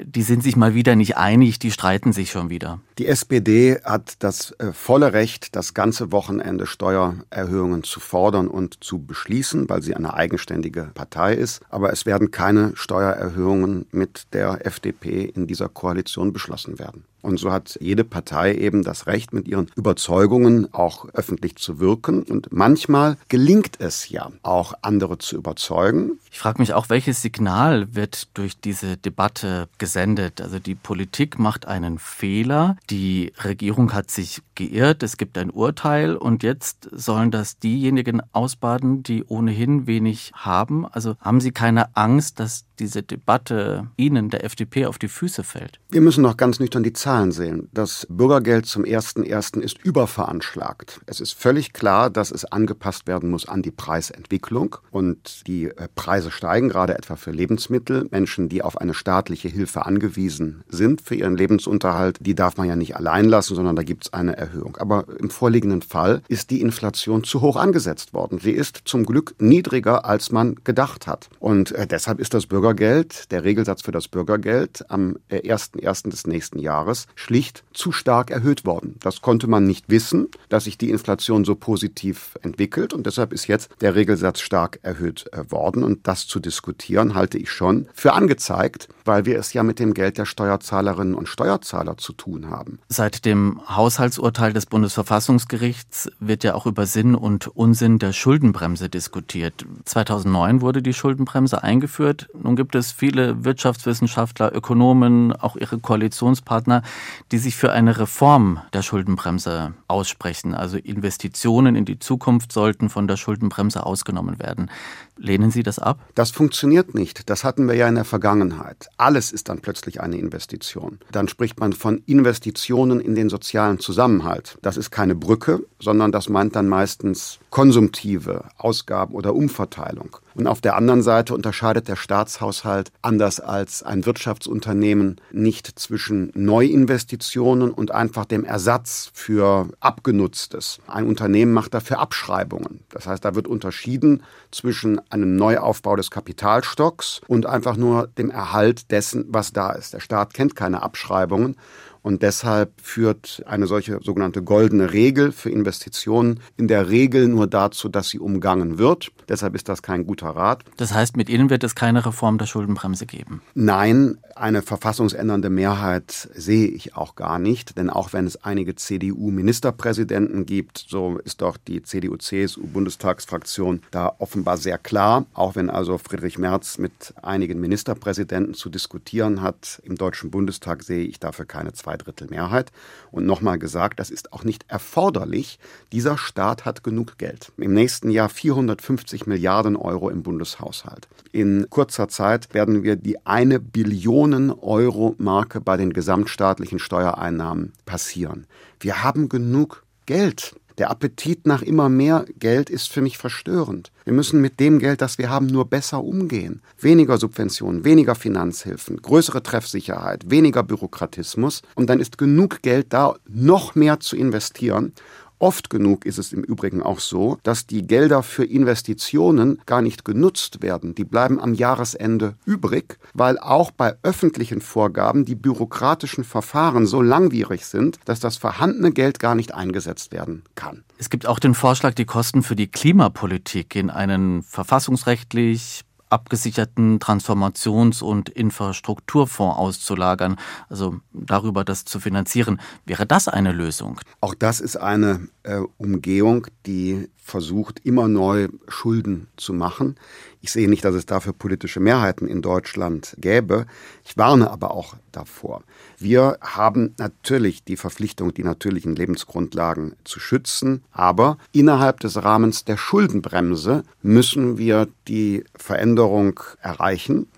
die 0.00 0.22
sind 0.22 0.42
sich 0.42 0.56
mal 0.56 0.74
wieder 0.74 0.96
nicht 0.96 1.16
einig, 1.16 1.58
die 1.58 1.70
streiten 1.70 2.12
sich 2.12 2.30
schon 2.30 2.50
wieder? 2.50 2.80
Die 2.98 3.06
SPD 3.06 3.78
hat 3.84 4.14
das 4.20 4.52
äh, 4.52 4.72
volle 4.72 5.12
Recht, 5.12 5.54
das 5.56 5.74
ganze 5.74 6.12
Wochenende 6.12 6.66
Steuererhöhungen 6.66 7.82
zu 7.82 8.00
fordern 8.00 8.48
und 8.48 8.82
zu 8.82 9.04
beschließen, 9.04 9.68
weil 9.68 9.82
sie 9.82 9.94
eine 9.94 10.14
eigenständige 10.14 10.90
Partei 10.94 11.34
ist. 11.34 11.60
Aber 11.68 11.92
es 11.92 12.06
werden 12.06 12.30
keine 12.30 12.72
Steuererhöhungen 12.74 13.86
mit 13.90 14.32
der 14.32 14.66
FDP 14.66 15.24
in 15.24 15.46
dieser 15.46 15.68
Koalition 15.68 16.32
beschlossen 16.32 16.78
werden. 16.78 17.04
Und 17.22 17.38
so 17.38 17.52
hat 17.52 17.78
jede 17.80 18.04
Partei 18.04 18.54
eben 18.54 18.82
das 18.82 19.06
Recht, 19.06 19.32
mit 19.32 19.48
ihren 19.48 19.70
Überzeugungen 19.76 20.72
auch 20.74 21.06
öffentlich 21.14 21.56
zu 21.56 21.78
wirken. 21.78 22.22
Und 22.24 22.52
manchmal 22.52 23.16
gelingt 23.28 23.80
es 23.80 24.08
ja, 24.08 24.30
auch 24.42 24.74
andere 24.82 25.18
zu 25.18 25.36
überzeugen. 25.36 26.18
Ich 26.30 26.38
frage 26.38 26.60
mich 26.60 26.74
auch, 26.74 26.88
welches 26.88 27.22
Signal 27.22 27.94
wird 27.94 28.36
durch 28.36 28.58
diese 28.58 28.96
Debatte 28.96 29.68
gesendet? 29.78 30.40
Also 30.40 30.58
die 30.58 30.74
Politik 30.74 31.38
macht 31.38 31.66
einen 31.66 31.98
Fehler, 31.98 32.76
die 32.90 33.32
Regierung 33.44 33.92
hat 33.92 34.10
sich 34.10 34.42
geirrt, 34.54 35.02
es 35.02 35.16
gibt 35.16 35.38
ein 35.38 35.50
Urteil 35.50 36.16
und 36.16 36.42
jetzt 36.42 36.88
sollen 36.90 37.30
das 37.30 37.58
diejenigen 37.58 38.20
ausbaden, 38.32 39.02
die 39.02 39.24
ohnehin 39.24 39.86
wenig 39.86 40.32
haben. 40.34 40.86
Also 40.86 41.16
haben 41.20 41.40
Sie 41.40 41.52
keine 41.52 41.96
Angst, 41.96 42.40
dass 42.40 42.64
diese 42.78 43.02
Debatte 43.02 43.88
Ihnen, 43.96 44.30
der 44.30 44.44
FDP, 44.44 44.86
auf 44.86 44.98
die 44.98 45.08
Füße 45.08 45.44
fällt? 45.44 45.78
Wir 45.90 46.00
müssen 46.00 46.22
noch 46.22 46.36
ganz 46.36 46.58
nüchtern 46.58 46.82
die 46.82 46.92
Zahlen 47.12 47.32
sehen. 47.32 47.68
Das 47.74 48.06
Bürgergeld 48.08 48.64
zum 48.64 48.84
1.1. 48.84 49.60
ist 49.60 49.84
überveranschlagt. 49.84 51.02
Es 51.04 51.20
ist 51.20 51.32
völlig 51.32 51.74
klar, 51.74 52.08
dass 52.08 52.30
es 52.30 52.46
angepasst 52.46 53.06
werden 53.06 53.30
muss 53.30 53.46
an 53.46 53.60
die 53.60 53.70
Preisentwicklung 53.70 54.76
und 54.90 55.46
die 55.46 55.66
äh, 55.66 55.88
Preise 55.94 56.30
steigen, 56.30 56.70
gerade 56.70 56.96
etwa 56.96 57.16
für 57.16 57.30
Lebensmittel. 57.30 58.08
Menschen, 58.10 58.48
die 58.48 58.62
auf 58.62 58.78
eine 58.78 58.94
staatliche 58.94 59.48
Hilfe 59.48 59.84
angewiesen 59.84 60.64
sind 60.68 61.02
für 61.02 61.14
ihren 61.14 61.36
Lebensunterhalt, 61.36 62.16
die 62.18 62.34
darf 62.34 62.56
man 62.56 62.66
ja 62.66 62.76
nicht 62.76 62.96
allein 62.96 63.26
lassen, 63.26 63.56
sondern 63.56 63.76
da 63.76 63.82
gibt 63.82 64.06
es 64.06 64.12
eine 64.14 64.34
Erhöhung. 64.38 64.78
Aber 64.78 65.04
im 65.18 65.28
vorliegenden 65.28 65.82
Fall 65.82 66.22
ist 66.28 66.48
die 66.48 66.62
Inflation 66.62 67.24
zu 67.24 67.42
hoch 67.42 67.56
angesetzt 67.56 68.14
worden. 68.14 68.38
Sie 68.38 68.52
ist 68.52 68.80
zum 68.86 69.04
Glück 69.04 69.34
niedriger, 69.38 70.06
als 70.06 70.32
man 70.32 70.54
gedacht 70.64 71.06
hat. 71.06 71.28
Und 71.40 71.72
äh, 71.72 71.86
deshalb 71.86 72.20
ist 72.20 72.32
das 72.32 72.46
Bürgergeld, 72.46 73.30
der 73.30 73.44
Regelsatz 73.44 73.82
für 73.82 73.92
das 73.92 74.08
Bürgergeld 74.08 74.90
am 74.90 75.18
1.1. 75.30 76.06
Äh, 76.06 76.08
des 76.08 76.26
nächsten 76.26 76.58
Jahres 76.58 77.01
schlicht 77.14 77.64
zu 77.72 77.92
stark 77.92 78.30
erhöht 78.30 78.64
worden. 78.64 78.96
Das 79.00 79.22
konnte 79.22 79.46
man 79.46 79.66
nicht 79.66 79.88
wissen, 79.88 80.28
dass 80.48 80.64
sich 80.64 80.78
die 80.78 80.90
Inflation 80.90 81.44
so 81.44 81.54
positiv 81.54 82.38
entwickelt. 82.42 82.92
Und 82.92 83.06
deshalb 83.06 83.32
ist 83.32 83.46
jetzt 83.46 83.70
der 83.80 83.94
Regelsatz 83.94 84.40
stark 84.40 84.78
erhöht 84.82 85.26
äh, 85.32 85.50
worden. 85.50 85.84
Und 85.84 86.06
das 86.06 86.26
zu 86.26 86.40
diskutieren, 86.40 87.14
halte 87.14 87.38
ich 87.38 87.50
schon 87.50 87.88
für 87.94 88.12
angezeigt, 88.12 88.88
weil 89.04 89.24
wir 89.26 89.38
es 89.38 89.52
ja 89.52 89.62
mit 89.62 89.78
dem 89.78 89.94
Geld 89.94 90.18
der 90.18 90.24
Steuerzahlerinnen 90.24 91.14
und 91.14 91.28
Steuerzahler 91.28 91.96
zu 91.96 92.12
tun 92.12 92.50
haben. 92.50 92.78
Seit 92.88 93.24
dem 93.24 93.60
Haushaltsurteil 93.68 94.52
des 94.52 94.66
Bundesverfassungsgerichts 94.66 96.10
wird 96.20 96.44
ja 96.44 96.54
auch 96.54 96.66
über 96.66 96.86
Sinn 96.86 97.14
und 97.14 97.48
Unsinn 97.48 97.98
der 97.98 98.12
Schuldenbremse 98.12 98.88
diskutiert. 98.88 99.66
2009 99.84 100.60
wurde 100.60 100.82
die 100.82 100.94
Schuldenbremse 100.94 101.62
eingeführt. 101.62 102.28
Nun 102.40 102.56
gibt 102.56 102.74
es 102.74 102.92
viele 102.92 103.44
Wirtschaftswissenschaftler, 103.44 104.54
Ökonomen, 104.54 105.32
auch 105.32 105.56
ihre 105.56 105.78
Koalitionspartner, 105.78 106.82
die 107.30 107.38
sich 107.38 107.56
für 107.56 107.72
eine 107.72 107.98
Reform 107.98 108.60
der 108.72 108.82
Schuldenbremse 108.82 109.74
aussprechen. 109.88 110.54
Also 110.54 110.76
Investitionen 110.76 111.76
in 111.76 111.84
die 111.84 111.98
Zukunft 111.98 112.52
sollten 112.52 112.88
von 112.88 113.08
der 113.08 113.16
Schuldenbremse 113.16 113.84
ausgenommen 113.84 114.38
werden. 114.38 114.70
Lehnen 115.16 115.50
Sie 115.50 115.62
das 115.62 115.78
ab? 115.78 116.00
Das 116.14 116.30
funktioniert 116.30 116.94
nicht. 116.94 117.28
Das 117.30 117.44
hatten 117.44 117.68
wir 117.68 117.74
ja 117.74 117.86
in 117.86 117.94
der 117.94 118.04
Vergangenheit. 118.04 118.88
Alles 118.96 119.30
ist 119.30 119.48
dann 119.48 119.60
plötzlich 119.60 120.00
eine 120.00 120.16
Investition. 120.16 120.98
Dann 121.10 121.28
spricht 121.28 121.60
man 121.60 121.72
von 121.72 122.02
Investitionen 122.06 123.00
in 123.00 123.14
den 123.14 123.28
sozialen 123.28 123.78
Zusammenhalt. 123.78 124.58
Das 124.62 124.76
ist 124.76 124.90
keine 124.90 125.14
Brücke, 125.14 125.64
sondern 125.78 126.12
das 126.12 126.28
meint 126.28 126.56
dann 126.56 126.68
meistens 126.68 127.38
konsumtive 127.52 128.46
Ausgaben 128.56 129.14
oder 129.14 129.34
Umverteilung. 129.34 130.16
Und 130.34 130.46
auf 130.46 130.62
der 130.62 130.74
anderen 130.74 131.02
Seite 131.02 131.34
unterscheidet 131.34 131.86
der 131.86 131.96
Staatshaushalt 131.96 132.90
anders 133.02 133.40
als 133.40 133.82
ein 133.82 134.06
Wirtschaftsunternehmen 134.06 135.20
nicht 135.30 135.78
zwischen 135.78 136.32
Neuinvestitionen 136.34 137.70
und 137.70 137.90
einfach 137.90 138.24
dem 138.24 138.44
Ersatz 138.44 139.10
für 139.12 139.68
Abgenutztes. 139.80 140.80
Ein 140.86 141.06
Unternehmen 141.06 141.52
macht 141.52 141.74
dafür 141.74 141.98
Abschreibungen. 141.98 142.80
Das 142.88 143.06
heißt, 143.06 143.22
da 143.22 143.34
wird 143.34 143.46
unterschieden 143.46 144.22
zwischen 144.50 144.98
einem 145.10 145.36
Neuaufbau 145.36 145.94
des 145.94 146.10
Kapitalstocks 146.10 147.20
und 147.28 147.44
einfach 147.44 147.76
nur 147.76 148.06
dem 148.06 148.30
Erhalt 148.30 148.90
dessen, 148.90 149.26
was 149.28 149.52
da 149.52 149.72
ist. 149.72 149.92
Der 149.92 150.00
Staat 150.00 150.32
kennt 150.32 150.56
keine 150.56 150.82
Abschreibungen 150.82 151.56
und 152.02 152.22
deshalb 152.22 152.80
führt 152.80 153.42
eine 153.46 153.66
solche 153.66 154.00
sogenannte 154.02 154.42
goldene 154.42 154.92
Regel 154.92 155.32
für 155.32 155.50
Investitionen 155.50 156.40
in 156.56 156.68
der 156.68 156.88
Regel 156.88 157.28
nur 157.28 157.46
dazu, 157.46 157.88
dass 157.88 158.08
sie 158.08 158.18
umgangen 158.18 158.78
wird. 158.78 159.12
Deshalb 159.28 159.54
ist 159.54 159.68
das 159.68 159.82
kein 159.82 160.04
guter 160.04 160.30
Rat. 160.30 160.64
Das 160.76 160.92
heißt, 160.92 161.16
mit 161.16 161.28
Ihnen 161.28 161.48
wird 161.48 161.62
es 161.62 161.76
keine 161.76 162.04
Reform 162.04 162.38
der 162.38 162.46
Schuldenbremse 162.46 163.06
geben? 163.06 163.40
Nein, 163.54 164.18
eine 164.34 164.62
verfassungsändernde 164.62 165.50
Mehrheit 165.50 166.28
sehe 166.34 166.68
ich 166.68 166.96
auch 166.96 167.14
gar 167.14 167.38
nicht. 167.38 167.78
Denn 167.78 167.88
auch 167.88 168.12
wenn 168.12 168.26
es 168.26 168.42
einige 168.42 168.74
CDU-Ministerpräsidenten 168.74 170.44
gibt, 170.44 170.84
so 170.88 171.18
ist 171.18 171.40
doch 171.40 171.56
die 171.56 171.82
CDU-CSU-Bundestagsfraktion 171.82 173.82
da 173.92 174.12
offenbar 174.18 174.56
sehr 174.56 174.78
klar. 174.78 175.26
Auch 175.34 175.54
wenn 175.54 175.70
also 175.70 175.98
Friedrich 175.98 176.38
Merz 176.38 176.78
mit 176.78 177.14
einigen 177.22 177.60
Ministerpräsidenten 177.60 178.54
zu 178.54 178.70
diskutieren 178.70 179.40
hat 179.40 179.80
im 179.84 179.96
Deutschen 179.96 180.30
Bundestag, 180.30 180.82
sehe 180.82 181.04
ich 181.04 181.20
dafür 181.20 181.44
keine 181.44 181.72
Zweifel. 181.72 181.91
Zweidrittelmehrheit. 181.92 182.72
Und 183.10 183.26
nochmal 183.26 183.58
gesagt, 183.58 184.00
das 184.00 184.10
ist 184.10 184.32
auch 184.32 184.44
nicht 184.44 184.64
erforderlich. 184.68 185.58
Dieser 185.92 186.16
Staat 186.16 186.64
hat 186.64 186.82
genug 186.82 187.18
Geld. 187.18 187.52
Im 187.58 187.74
nächsten 187.74 188.10
Jahr 188.10 188.28
450 188.28 189.26
Milliarden 189.26 189.76
Euro 189.76 190.08
im 190.08 190.22
Bundeshaushalt. 190.22 191.08
In 191.32 191.68
kurzer 191.70 192.08
Zeit 192.08 192.54
werden 192.54 192.82
wir 192.82 192.96
die 192.96 193.24
eine 193.26 193.60
Billionen 193.60 194.50
Euro 194.50 195.14
Marke 195.18 195.60
bei 195.60 195.76
den 195.76 195.92
gesamtstaatlichen 195.92 196.78
Steuereinnahmen 196.78 197.72
passieren. 197.84 198.46
Wir 198.80 199.02
haben 199.02 199.28
genug 199.28 199.84
Geld. 200.06 200.56
Der 200.78 200.90
Appetit 200.90 201.46
nach 201.46 201.62
immer 201.62 201.88
mehr 201.88 202.24
Geld 202.38 202.70
ist 202.70 202.90
für 202.90 203.02
mich 203.02 203.18
verstörend. 203.18 203.92
Wir 204.04 204.12
müssen 204.12 204.40
mit 204.40 204.58
dem 204.58 204.78
Geld, 204.78 205.00
das 205.00 205.18
wir 205.18 205.28
haben, 205.28 205.46
nur 205.46 205.66
besser 205.66 206.02
umgehen. 206.02 206.62
Weniger 206.80 207.18
Subventionen, 207.18 207.84
weniger 207.84 208.14
Finanzhilfen, 208.14 209.00
größere 209.00 209.42
Treffsicherheit, 209.42 210.30
weniger 210.30 210.62
Bürokratismus. 210.62 211.62
Und 211.74 211.88
dann 211.88 212.00
ist 212.00 212.18
genug 212.18 212.62
Geld 212.62 212.92
da, 212.92 213.14
noch 213.28 213.74
mehr 213.74 214.00
zu 214.00 214.16
investieren. 214.16 214.92
Oft 215.42 215.70
genug 215.70 216.06
ist 216.06 216.18
es 216.18 216.32
im 216.32 216.44
Übrigen 216.44 216.84
auch 216.84 217.00
so, 217.00 217.36
dass 217.42 217.66
die 217.66 217.84
Gelder 217.84 218.22
für 218.22 218.44
Investitionen 218.44 219.60
gar 219.66 219.82
nicht 219.82 220.04
genutzt 220.04 220.62
werden. 220.62 220.94
Die 220.94 221.02
bleiben 221.02 221.40
am 221.40 221.52
Jahresende 221.52 222.36
übrig, 222.44 222.96
weil 223.12 223.40
auch 223.40 223.72
bei 223.72 223.96
öffentlichen 224.04 224.60
Vorgaben 224.60 225.24
die 225.24 225.34
bürokratischen 225.34 226.22
Verfahren 226.22 226.86
so 226.86 227.02
langwierig 227.02 227.66
sind, 227.66 227.98
dass 228.04 228.20
das 228.20 228.36
vorhandene 228.36 228.92
Geld 228.92 229.18
gar 229.18 229.34
nicht 229.34 229.52
eingesetzt 229.52 230.12
werden 230.12 230.44
kann. 230.54 230.84
Es 230.98 231.10
gibt 231.10 231.26
auch 231.26 231.40
den 231.40 231.54
Vorschlag, 231.54 231.94
die 231.94 232.04
Kosten 232.04 232.44
für 232.44 232.54
die 232.54 232.68
Klimapolitik 232.68 233.74
in 233.74 233.90
einen 233.90 234.44
verfassungsrechtlich 234.44 235.82
abgesicherten 236.12 237.00
Transformations- 237.00 238.02
und 238.02 238.28
Infrastrukturfonds 238.28 239.58
auszulagern, 239.58 240.36
also 240.68 241.00
darüber 241.12 241.64
das 241.64 241.84
zu 241.84 242.00
finanzieren. 242.00 242.60
Wäre 242.84 243.06
das 243.06 243.28
eine 243.28 243.52
Lösung? 243.52 244.00
Auch 244.20 244.34
das 244.34 244.60
ist 244.60 244.76
eine 244.76 245.28
äh, 245.42 245.60
Umgehung, 245.78 246.46
die 246.66 247.08
versucht, 247.22 247.80
immer 247.84 248.08
neu 248.08 248.48
Schulden 248.68 249.28
zu 249.36 249.54
machen. 249.54 249.96
Ich 250.40 250.50
sehe 250.50 250.68
nicht, 250.68 250.84
dass 250.84 250.94
es 250.94 251.06
dafür 251.06 251.32
politische 251.32 251.78
Mehrheiten 251.78 252.26
in 252.26 252.42
Deutschland 252.42 253.14
gäbe. 253.18 253.66
Ich 254.04 254.18
warne 254.18 254.50
aber 254.50 254.72
auch 254.72 254.96
davor. 255.12 255.62
Wir 255.98 256.38
haben 256.40 256.94
natürlich 256.98 257.62
die 257.62 257.76
Verpflichtung, 257.76 258.34
die 258.34 258.42
natürlichen 258.42 258.96
Lebensgrundlagen 258.96 259.94
zu 260.04 260.18
schützen, 260.18 260.82
aber 260.90 261.38
innerhalb 261.52 262.00
des 262.00 262.22
Rahmens 262.22 262.64
der 262.64 262.76
Schuldenbremse 262.76 263.84
müssen 264.02 264.58
wir 264.58 264.88
die 265.06 265.44
Veränderung 265.54 266.40
erreichen. 266.60 267.28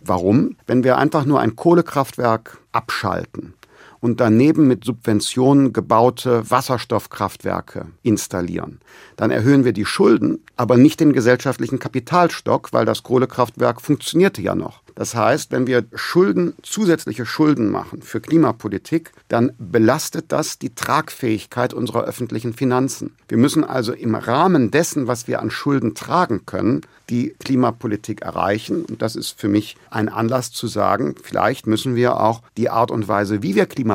Warum? 0.00 0.56
Wenn 0.66 0.84
wir 0.84 0.96
einfach 0.96 1.26
nur 1.26 1.40
ein 1.40 1.54
Kohlekraftwerk 1.54 2.58
abschalten, 2.72 3.54
und 4.04 4.20
daneben 4.20 4.68
mit 4.68 4.84
Subventionen 4.84 5.72
gebaute 5.72 6.50
Wasserstoffkraftwerke 6.50 7.86
installieren. 8.02 8.80
Dann 9.16 9.30
erhöhen 9.30 9.64
wir 9.64 9.72
die 9.72 9.86
Schulden, 9.86 10.40
aber 10.56 10.76
nicht 10.76 11.00
den 11.00 11.14
gesellschaftlichen 11.14 11.78
Kapitalstock, 11.78 12.74
weil 12.74 12.84
das 12.84 13.02
Kohlekraftwerk 13.02 13.80
funktionierte 13.80 14.42
ja 14.42 14.54
noch. 14.54 14.82
Das 14.94 15.14
heißt, 15.14 15.50
wenn 15.50 15.66
wir 15.66 15.84
Schulden, 15.94 16.54
zusätzliche 16.62 17.26
Schulden 17.26 17.70
machen 17.70 18.02
für 18.02 18.20
Klimapolitik, 18.20 19.12
dann 19.28 19.52
belastet 19.58 20.26
das 20.28 20.58
die 20.58 20.74
Tragfähigkeit 20.74 21.74
unserer 21.74 22.04
öffentlichen 22.04 22.52
Finanzen. 22.52 23.16
Wir 23.26 23.38
müssen 23.38 23.64
also 23.64 23.92
im 23.92 24.14
Rahmen 24.14 24.70
dessen, 24.70 25.08
was 25.08 25.26
wir 25.26 25.40
an 25.40 25.50
Schulden 25.50 25.94
tragen 25.94 26.46
können, 26.46 26.82
die 27.10 27.34
Klimapolitik 27.40 28.22
erreichen. 28.22 28.84
Und 28.84 29.02
das 29.02 29.16
ist 29.16 29.38
für 29.38 29.48
mich 29.48 29.76
ein 29.90 30.08
Anlass 30.08 30.52
zu 30.52 30.68
sagen, 30.68 31.16
vielleicht 31.22 31.66
müssen 31.66 31.96
wir 31.96 32.20
auch 32.20 32.42
die 32.56 32.70
Art 32.70 32.90
und 32.90 33.08
Weise, 33.08 33.42
wie 33.42 33.54
wir 33.54 33.66
Klimapolitik 33.66 33.93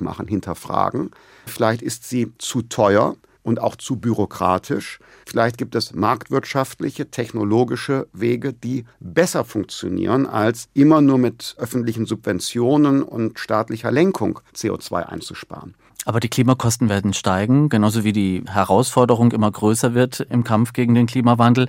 machen, 0.00 0.26
hinterfragen. 0.26 1.10
Vielleicht 1.46 1.82
ist 1.82 2.08
sie 2.08 2.32
zu 2.38 2.62
teuer 2.62 3.16
und 3.42 3.60
auch 3.60 3.76
zu 3.76 3.96
bürokratisch. 3.96 4.98
Vielleicht 5.26 5.58
gibt 5.58 5.74
es 5.74 5.94
marktwirtschaftliche, 5.94 7.10
technologische 7.10 8.06
Wege, 8.12 8.52
die 8.52 8.84
besser 9.00 9.44
funktionieren, 9.44 10.26
als 10.26 10.68
immer 10.74 11.00
nur 11.00 11.18
mit 11.18 11.54
öffentlichen 11.58 12.06
Subventionen 12.06 13.02
und 13.02 13.38
staatlicher 13.38 13.90
Lenkung 13.90 14.40
CO2 14.54 15.06
einzusparen. 15.06 15.74
Aber 16.04 16.18
die 16.18 16.28
Klimakosten 16.28 16.88
werden 16.88 17.12
steigen, 17.12 17.68
genauso 17.68 18.02
wie 18.02 18.12
die 18.12 18.42
Herausforderung 18.48 19.30
immer 19.30 19.50
größer 19.50 19.94
wird 19.94 20.20
im 20.20 20.42
Kampf 20.42 20.72
gegen 20.72 20.94
den 20.94 21.06
Klimawandel. 21.06 21.68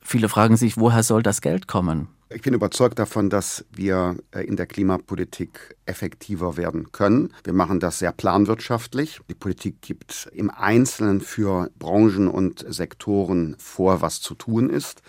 Viele 0.00 0.28
fragen 0.28 0.56
sich, 0.56 0.76
woher 0.76 1.02
soll 1.02 1.22
das 1.22 1.40
Geld 1.40 1.66
kommen? 1.66 2.08
Ich 2.34 2.42
bin 2.42 2.54
überzeugt 2.54 2.98
davon, 2.98 3.30
dass 3.30 3.64
wir 3.72 4.16
äh, 4.32 4.40
in 4.40 4.56
der 4.56 4.66
Klimapolitik 4.66 5.76
effektiver 5.86 6.56
werden 6.56 6.92
können. 6.92 7.32
Wir 7.44 7.52
machen 7.52 7.80
das 7.80 7.98
sehr 7.98 8.12
planwirtschaftlich. 8.12 9.20
Die 9.28 9.34
Politik 9.34 9.82
gibt 9.82 10.28
im 10.32 10.50
Einzelnen 10.50 11.20
für 11.20 11.70
Branchen 11.78 12.28
und 12.28 12.64
Sektoren 12.68 13.56
vor, 13.58 14.02
was 14.02 14.20
zu 14.20 14.34
tun 14.34 14.70
ist. 14.70 15.02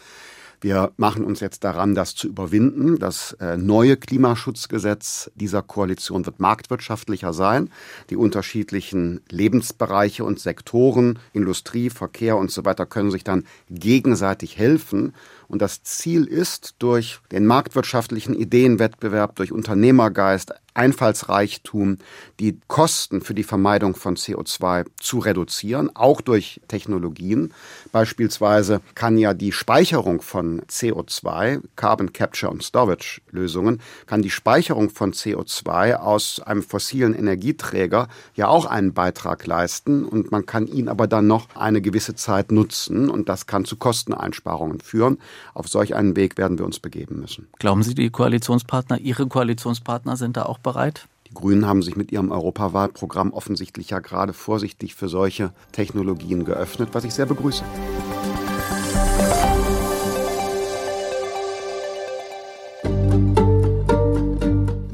Wir 0.63 0.93
machen 0.95 1.25
uns 1.25 1.41
jetzt 1.41 1.65
daran, 1.65 1.93
das 1.93 2.15
zu 2.15 2.29
überwinden. 2.29 2.97
Das 2.97 3.33
äh, 3.41 3.57
neue 3.57 3.97
Klimaschutzgesetz 3.97 5.29
dieser 5.35 5.61
Koalition 5.61 6.25
wird 6.25 6.39
marktwirtschaftlicher 6.39 7.33
sein. 7.33 7.69
Die 8.09 8.15
unterschiedlichen 8.15 9.19
Lebensbereiche 9.29 10.23
und 10.23 10.39
Sektoren, 10.39 11.19
Industrie, 11.33 11.89
Verkehr 11.89 12.37
und 12.37 12.49
so 12.49 12.63
weiter 12.63 12.85
können 12.85 13.11
sich 13.11 13.25
dann 13.25 13.43
gegenseitig 13.69 14.57
helfen. 14.57 15.13
Und 15.53 15.61
das 15.61 15.83
Ziel 15.83 16.25
ist, 16.25 16.73
durch 16.79 17.19
den 17.31 17.45
marktwirtschaftlichen 17.45 18.33
Ideenwettbewerb, 18.33 19.35
durch 19.35 19.51
Unternehmergeist, 19.51 20.51
Einfallsreichtum, 20.73 21.97
die 22.39 22.59
Kosten 22.67 23.21
für 23.21 23.33
die 23.33 23.43
Vermeidung 23.43 23.95
von 23.95 24.15
CO2 24.15 24.85
zu 24.99 25.19
reduzieren, 25.19 25.95
auch 25.95 26.21
durch 26.21 26.61
Technologien. 26.67 27.53
Beispielsweise 27.91 28.81
kann 28.95 29.17
ja 29.17 29.33
die 29.33 29.51
Speicherung 29.51 30.21
von 30.21 30.61
CO2, 30.61 31.61
Carbon 31.75 32.11
Capture 32.11 32.51
und 32.51 32.63
Storage 32.63 33.21
Lösungen, 33.29 33.81
kann 34.07 34.21
die 34.21 34.29
Speicherung 34.29 34.89
von 34.89 35.13
CO2 35.13 35.95
aus 35.95 36.39
einem 36.39 36.63
fossilen 36.63 37.13
Energieträger 37.13 38.07
ja 38.35 38.47
auch 38.47 38.65
einen 38.65 38.93
Beitrag 38.93 39.45
leisten 39.45 40.05
und 40.05 40.31
man 40.31 40.45
kann 40.45 40.67
ihn 40.67 40.89
aber 40.89 41.07
dann 41.07 41.27
noch 41.27 41.47
eine 41.55 41.81
gewisse 41.81 42.15
Zeit 42.15 42.51
nutzen 42.51 43.09
und 43.09 43.29
das 43.29 43.45
kann 43.45 43.65
zu 43.65 43.77
Kosteneinsparungen 43.77 44.79
führen. 44.79 45.19
Auf 45.53 45.67
solch 45.67 45.95
einen 45.95 46.15
Weg 46.15 46.37
werden 46.37 46.57
wir 46.57 46.65
uns 46.65 46.79
begeben 46.79 47.19
müssen. 47.19 47.47
Glauben 47.59 47.83
Sie, 47.83 47.95
die 47.95 48.09
Koalitionspartner, 48.09 48.99
Ihre 48.99 49.27
Koalitionspartner 49.27 50.17
sind 50.17 50.37
da 50.37 50.43
auch 50.43 50.57
bereit? 50.57 51.07
Die 51.27 51.33
Grünen 51.33 51.65
haben 51.65 51.81
sich 51.81 51.95
mit 51.95 52.11
ihrem 52.11 52.31
Europawahlprogramm 52.31 53.33
offensichtlich 53.33 53.89
ja 53.89 53.99
gerade 53.99 54.33
vorsichtig 54.33 54.93
für 54.93 55.09
solche 55.09 55.51
Technologien 55.71 56.45
geöffnet, 56.45 56.89
was 56.93 57.05
ich 57.05 57.13
sehr 57.13 57.25
begrüße. 57.25 57.63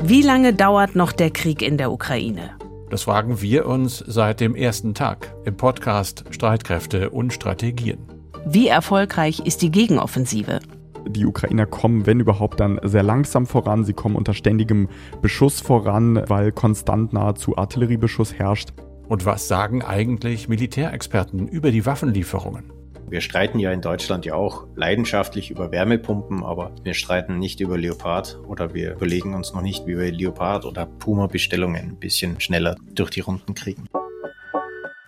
Wie 0.10 0.22
lange 0.22 0.53
dauert 0.53 0.96
noch 0.96 1.12
der 1.12 1.29
Krieg 1.29 1.62
in 1.62 1.77
der 1.77 1.91
Ukraine? 1.91 2.58
Das 2.89 3.03
fragen 3.03 3.41
wir 3.41 3.68
uns 3.68 4.03
seit 4.08 4.39
dem 4.39 4.56
ersten 4.56 4.96
Tag 4.96 5.36
im 5.46 5.56
Podcast 5.56 6.24
Streitkräfte 6.32 7.12
und 7.12 7.32
Strategien. 7.32 8.19
Wie 8.46 8.67
erfolgreich 8.67 9.41
ist 9.41 9.62
die 9.62 9.72
Gegenoffensive? 9.72 10.60
Die 11.08 11.25
Ukrainer 11.25 11.65
kommen, 11.65 12.05
wenn 12.05 12.19
überhaupt, 12.19 12.60
dann 12.60 12.79
sehr 12.84 13.03
langsam 13.03 13.46
voran. 13.46 13.84
Sie 13.84 13.93
kommen 13.93 14.15
unter 14.15 14.34
ständigem 14.34 14.89
Beschuss 15.22 15.60
voran, 15.60 16.24
weil 16.27 16.51
konstant 16.51 17.13
nahezu 17.13 17.58
Artilleriebeschuss 17.58 18.34
herrscht. 18.34 18.69
Und 19.08 19.25
was 19.25 19.48
sagen 19.48 19.84
eigentlich 19.84 20.48
Militärexperten 20.48 21.48
über 21.48 21.72
die 21.72 21.86
Waffenlieferungen? 21.86 22.72
Wir 23.10 23.22
streiten 23.22 23.58
ja 23.58 23.72
in 23.72 23.81
Deutschland 23.81 24.25
ja 24.25 24.36
auch 24.36 24.67
leidenschaftlich 24.75 25.50
über 25.50 25.72
Wärmepumpen, 25.72 26.43
aber 26.43 26.72
wir 26.84 26.93
streiten 26.93 27.39
nicht 27.39 27.60
über 27.60 27.77
Leopard 27.77 28.39
oder 28.48 28.74
wir 28.75 28.93
überlegen 28.93 29.34
uns 29.34 29.51
noch 29.53 29.62
nicht, 29.62 29.88
wie 29.88 29.98
wir 29.98 30.12
Leopard 30.12 30.63
oder 30.65 30.86
Puma-Bestellungen 30.86 31.89
ein 31.89 32.00
bisschen 32.00 32.39
schneller 32.39 32.75
durch 32.93 33.10
die 33.10 33.22
Runden 33.22 33.55
kriegen. 33.55 33.88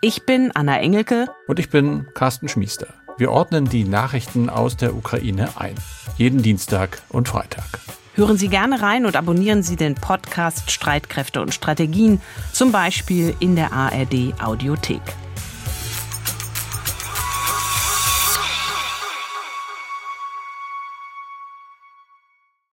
Ich 0.03 0.25
bin 0.25 0.51
Anna 0.55 0.79
Engelke. 0.79 1.27
Und 1.47 1.59
ich 1.59 1.69
bin 1.69 2.07
Carsten 2.15 2.47
Schmiester. 2.47 2.87
Wir 3.21 3.29
ordnen 3.29 3.65
die 3.65 3.83
Nachrichten 3.83 4.49
aus 4.49 4.77
der 4.77 4.95
Ukraine 4.95 5.49
ein. 5.55 5.75
Jeden 6.17 6.41
Dienstag 6.41 7.03
und 7.09 7.27
Freitag. 7.27 7.67
Hören 8.15 8.35
Sie 8.35 8.47
gerne 8.47 8.81
rein 8.81 9.05
und 9.05 9.15
abonnieren 9.15 9.61
Sie 9.61 9.75
den 9.75 9.93
Podcast 9.93 10.71
Streitkräfte 10.71 11.39
und 11.39 11.53
Strategien, 11.53 12.19
zum 12.51 12.71
Beispiel 12.71 13.35
in 13.39 13.55
der 13.55 13.73
ARD 13.73 14.33
Audiothek. 14.41 15.03